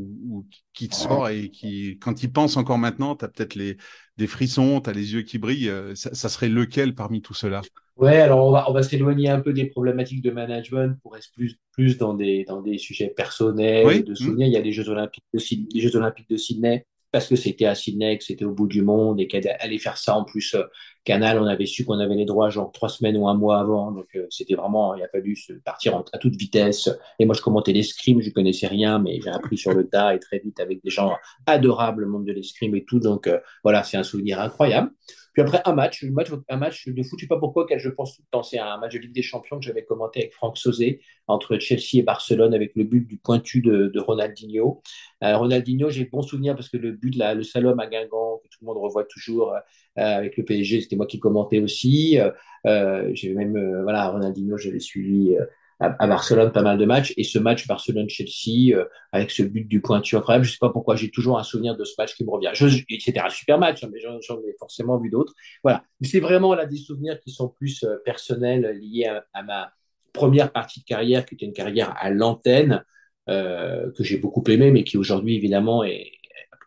[0.73, 3.77] qui te sort et qui, quand il pense encore maintenant, tu as peut-être les,
[4.17, 7.35] des frissons, tu as les yeux qui brillent, euh, ça, ça, serait lequel parmi tout
[7.35, 7.61] cela?
[7.97, 11.29] Ouais, alors on va, on va s'éloigner un peu des problématiques de management pour être
[11.35, 14.03] plus, plus dans des, dans des sujets personnels Oui.
[14.05, 14.17] de hmm.
[14.17, 14.47] souvenirs.
[14.47, 15.41] Il y a les Jeux Olympiques de,
[15.75, 18.83] les Jeux Olympiques de Sydney, parce que c'était à Sydney, que c'était au bout du
[18.83, 20.63] monde et qu'aller faire ça en plus, euh,
[21.05, 23.91] Canal, on avait su qu'on avait les droits genre trois semaines ou un mois avant.
[23.91, 26.89] Donc euh, c'était vraiment, il a fallu se partir à toute vitesse.
[27.19, 30.21] Et moi, je commentais l'escrime, je connaissais rien, mais j'ai appris sur le tas et
[30.21, 33.01] très vite avec des gens adorables, le monde de l'escrime et tout.
[33.01, 34.91] Donc euh, voilà, c'est un souvenir incroyable.
[35.33, 38.23] Puis après, un match, un match, un match de je pas pourquoi, je pense tout
[38.23, 38.43] le temps.
[38.43, 41.95] C'est un match de Ligue des Champions que j'avais commenté avec Franck Sauzé entre Chelsea
[41.95, 44.83] et Barcelone avec le but du pointu de, de Ronaldinho.
[45.25, 48.49] Euh, Ronaldinho, j'ai bon souvenir parce que le but, là, le Salom à Guingamp, que
[48.49, 49.59] tout le monde revoit toujours euh,
[49.97, 52.19] avec le PSG, c'était moi qui commentais aussi.
[52.19, 52.31] Euh,
[52.67, 55.45] euh, j'ai même, euh, voilà, Ronaldinho, j'avais suivi euh,
[55.83, 57.13] à, Barcelone pas mal de matchs.
[57.17, 60.71] Et ce match Barcelone-Chelsea, euh, avec ce but du pointu incroyable, je ne sais pas
[60.71, 62.51] pourquoi, j'ai toujours un souvenir de ce match qui me revient.
[62.55, 65.35] C'était un super match, hein, mais j'en ai forcément vu d'autres.
[65.63, 65.85] Voilà.
[66.03, 69.73] C'est vraiment là des souvenirs qui sont plus euh, personnels, liés à, ma
[70.13, 72.85] première partie de carrière, qui était une carrière à l'antenne,
[73.29, 76.13] euh, que j'ai beaucoup aimé, mais qui aujourd'hui, évidemment, est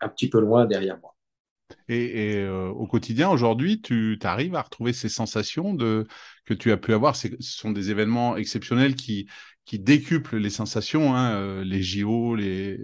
[0.00, 1.15] un petit peu loin derrière moi.
[1.88, 6.06] Et, et euh, au quotidien, aujourd'hui, tu arrives à retrouver ces sensations de,
[6.44, 7.16] que tu as pu avoir?
[7.16, 9.28] Ce sont des événements exceptionnels qui,
[9.64, 12.78] qui décuplent les sensations, hein, euh, les JO, les...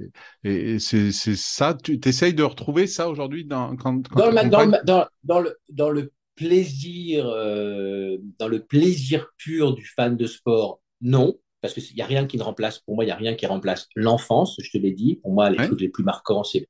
[0.45, 1.75] et, et c'est ça.
[1.75, 5.41] Tu essayes de retrouver ça aujourd'hui dans, quand, quand dans, le, dans, le, dans, dans,
[5.41, 11.72] le, dans le plaisir, euh, dans le plaisir pur du fan de sport, non parce
[11.75, 13.88] qu'il n'y a rien qui ne remplace, pour moi, il n'y a rien qui remplace
[13.94, 15.16] l'enfance, je te l'ai dit.
[15.22, 15.66] Pour moi, les ouais.
[15.66, 16.66] trucs les plus marquants, c'est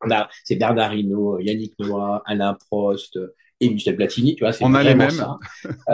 [0.56, 3.18] Bernard Hinault, Yannick Noah, Alain Prost
[3.60, 5.10] et Michel Platini, tu vois, c'est On a les mêmes.
[5.10, 5.38] ça.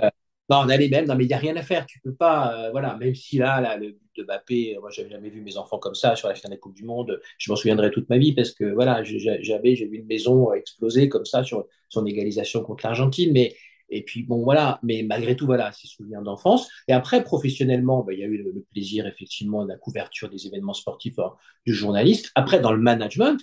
[0.02, 0.10] euh,
[0.50, 1.84] non, on a les mêmes, non, mais il n'y a rien à faire.
[1.86, 5.10] Tu peux pas, euh, voilà, même si là, là le but de Mbappé, moi, j'avais
[5.10, 7.20] jamais vu mes enfants comme ça sur la finale de la Coupe du Monde.
[7.36, 11.08] Je m'en souviendrai toute ma vie parce que, voilà, j'avais, j'ai vu une maison exploser
[11.10, 13.54] comme ça sur son égalisation contre l'Argentine, mais
[13.90, 16.68] et puis, bon, voilà, mais malgré tout, voilà, ces souvenirs d'enfance.
[16.88, 20.46] Et après, professionnellement, ben, il y a eu le, plaisir, effectivement, de la couverture des
[20.46, 21.34] événements sportifs hein,
[21.66, 22.30] du journaliste.
[22.34, 23.38] Après, dans le management,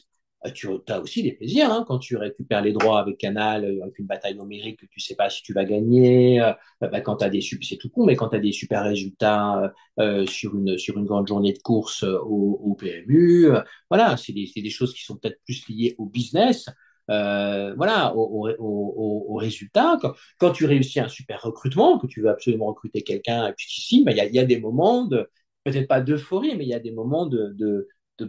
[0.53, 4.05] tu as aussi des plaisirs hein, quand tu récupères les droits avec Canal, avec une
[4.05, 7.41] bataille numérique que tu sais pas si tu vas gagner, euh, bah, quand as des
[7.41, 11.05] c'est tout con, mais quand tu as des super résultats euh, sur une sur une
[11.05, 15.39] grande journée de course au, PMU, euh, voilà, c'est des, des choses qui sont peut-être
[15.45, 16.69] plus liées au business.
[17.11, 19.99] Euh, voilà, au, résultat.
[20.39, 24.15] Quand, tu réussis un super recrutement, que tu veux absolument recruter quelqu'un, puis ici, il
[24.15, 25.29] y, a, des moments de,
[25.63, 27.87] peut-être pas d'euphorie, mais il y a des moments de,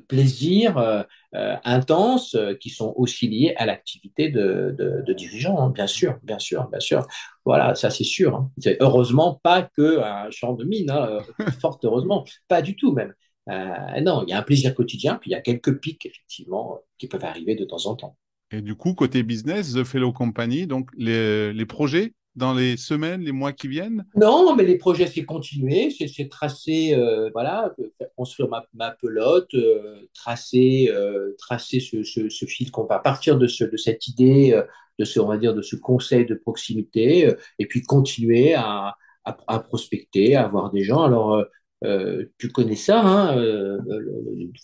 [0.08, 1.04] plaisir euh,
[1.36, 6.18] euh, intense qui sont aussi liés à l'activité de, de, de dirigeant, hein, bien sûr,
[6.24, 7.06] bien sûr, bien sûr.
[7.44, 8.34] Voilà, ça c'est sûr.
[8.34, 8.50] Hein.
[8.58, 11.20] C'est heureusement pas que un champ de mine, hein,
[11.60, 13.14] fort heureusement, pas du tout même.
[13.46, 17.06] non, il y a un plaisir quotidien, puis il y a quelques pics effectivement qui
[17.06, 18.16] peuvent arriver de temps en temps.
[18.52, 23.32] Et du coup, côté business, The Fellow Company, donc les, projets dans les semaines, les
[23.32, 24.04] mois qui viennent?
[24.14, 27.74] Non, mais les projets, c'est continuer, c'est tracer, euh, voilà,
[28.16, 33.48] construire ma, ma pelote, euh, tracer, euh, tracer ce, ce, fil qu'on va partir de,
[33.48, 34.62] ce, de cette idée, euh,
[34.98, 38.96] de ce, on va dire, de ce conseil de proximité, euh, et puis continuer à,
[39.24, 41.02] à, prospecter, à avoir des gens.
[41.02, 41.44] Alors,
[41.84, 43.78] euh, tu connais ça, hein, euh,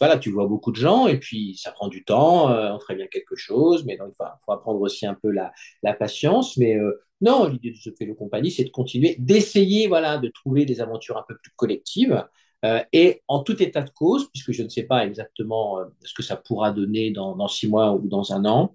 [0.01, 2.94] voilà, tu vois beaucoup de gens et puis ça prend du temps, euh, on ferait
[2.94, 5.53] bien quelque chose, mais donc il faut, apprendre aussi un peu la,
[5.94, 6.57] patience.
[6.57, 6.79] Mais
[7.20, 11.18] non, l'idée de ce Fellow Compagnie, c'est de continuer, d'essayer, voilà, de trouver des aventures
[11.18, 12.25] un peu plus collectives.
[12.92, 16.37] Et en tout état de cause, puisque je ne sais pas exactement ce que ça
[16.37, 18.72] pourra donner dans, dans six mois ou dans un an,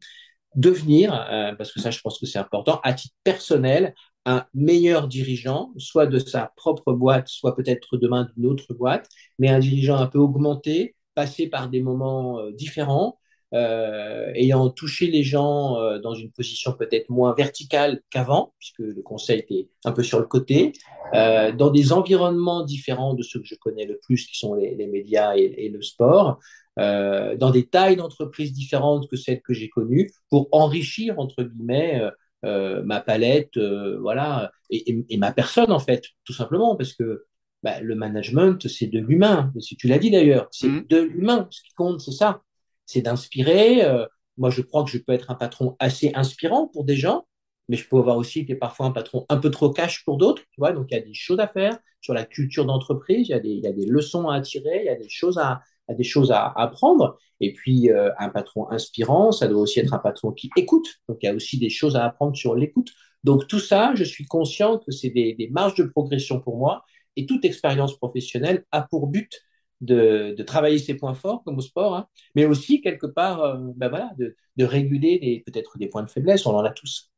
[0.56, 1.12] devenir,
[1.58, 3.96] parce que ça, je pense que c'est important, à titre personnel,
[4.28, 9.08] un meilleur dirigeant, soit de sa propre boîte, soit peut-être demain d'une autre boîte,
[9.40, 13.20] mais un dirigeant un peu augmenté, passé par des moments euh, différents,
[13.54, 19.02] euh, ayant touché les gens euh, dans une position peut-être moins verticale qu'avant, puisque le
[19.02, 20.74] conseil était un peu sur le côté,
[21.14, 25.38] dans des environnements différents de ceux que je connais le plus, qui sont les, médias
[25.38, 26.38] et, le sport,
[26.76, 32.02] dans des tailles d'entreprises différentes que celles que j'ai connues, pour enrichir, entre guillemets,
[32.48, 36.94] euh, ma palette, euh, voilà, et, et, et, ma personne en fait, tout simplement, parce
[36.94, 37.26] que
[37.64, 39.52] bah, le management, c'est de l'humain.
[39.60, 40.86] Si tu l'as dit d'ailleurs, c'est mmh.
[40.88, 41.48] de l'humain.
[41.50, 42.42] Ce qui compte, c'est ça,
[42.86, 43.84] c'est d'inspirer.
[43.84, 44.06] Euh,
[44.38, 47.28] moi, je crois que je peux être un patron assez inspirant pour des gens,
[47.68, 50.44] mais je peux avoir aussi été parfois un patron un peu trop cash pour d'autres.
[50.52, 53.28] Tu vois, donc il y a des choses à faire sur la culture d'entreprise.
[53.28, 54.82] Il y a des, il y a des leçons à attirer.
[54.82, 55.62] Il y a des choses à,
[55.94, 57.18] des choses à apprendre.
[57.40, 60.88] Et puis, euh, un patron inspirant, ça doit aussi être un patron qui écoute.
[61.08, 62.92] Donc, il y a aussi des choses à apprendre sur l'écoute.
[63.24, 66.84] Donc, tout ça, je suis conscient que c'est des, marges de progression pour moi.
[67.16, 69.32] Et toute expérience professionnelle a pour but
[69.82, 73.90] de, travailler ses points forts, comme au sport, hein, mais aussi, quelque part, euh, ben
[73.90, 76.46] voilà, de réguler peut-être des points de faiblesse.
[76.46, 77.12] On en a tous.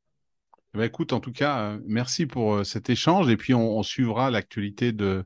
[0.75, 3.81] Eh ben, écoute, en tout cas, euh, merci pour euh, cet échange et puis on,
[3.81, 5.23] suivra l'actualité de,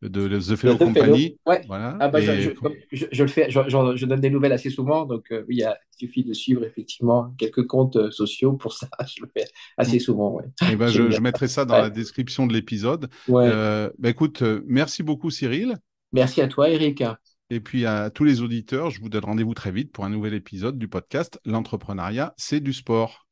[0.00, 1.36] de, The Fellow Company.
[1.66, 1.96] Voilà.
[2.00, 2.50] Ah bah, je,
[3.22, 7.34] le fais, je, donne des nouvelles assez souvent, donc oui, il suffit de suivre effectivement
[7.36, 8.88] quelques comptes sociaux pour ça.
[9.06, 10.00] Je le fais assez mm.
[10.00, 10.40] souvent.
[10.70, 13.08] Eh ben, je, mettrai ça dans la description de l'épisode.
[13.28, 15.76] Euh, bah, écoute, merci beaucoup Cyril.
[16.12, 17.02] Merci à toi Eric.
[17.50, 20.34] Et puis à tous les auditeurs, je vous donne rendez-vous très vite pour un nouvel
[20.34, 23.27] épisode du podcast L'entrepreneuriat, c'est du sport.